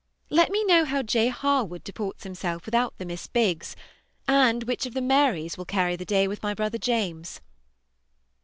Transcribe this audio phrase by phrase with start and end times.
[0.31, 1.27] Let me know how J.
[1.27, 3.75] Harwood deports himself without the Miss Biggs,
[4.27, 7.39] and which of the Marys will carry the day with my brother James.